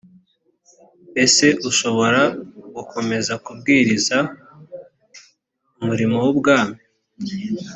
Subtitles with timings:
[1.23, 2.21] ese ushobora
[2.75, 4.17] gukomeza kubwiriza
[5.79, 6.77] umurimo w ubwami